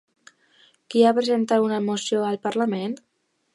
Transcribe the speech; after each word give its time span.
Qui 0.93 1.03
ha 1.03 1.11
presentat 1.17 1.67
una 1.67 1.79
moció 1.91 2.25
al 2.31 2.43
Parlament? 2.49 2.99